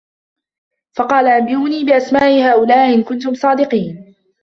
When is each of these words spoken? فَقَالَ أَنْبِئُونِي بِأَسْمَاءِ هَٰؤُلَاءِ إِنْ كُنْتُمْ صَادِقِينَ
فَقَالَ 0.95 1.27
أَنْبِئُونِي 1.27 1.83
بِأَسْمَاءِ 1.83 2.41
هَٰؤُلَاءِ 2.43 2.93
إِنْ 2.93 3.03
كُنْتُمْ 3.03 3.33
صَادِقِينَ 3.33 4.15